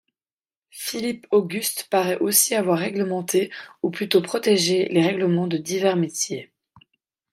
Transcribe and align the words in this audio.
Philippe 0.71 1.27
Auguste 1.29 1.83
paraît 1.91 2.17
aussi 2.17 2.55
avoir 2.55 2.79
réglementé 2.79 3.51
ou 3.83 3.91
plutôt 3.91 4.23
protégé 4.23 4.87
les 4.89 5.03
règlements 5.05 5.45
de 5.45 5.57
divers 5.57 5.95
métiers. 5.95 6.51